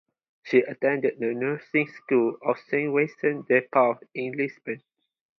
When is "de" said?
3.47-3.61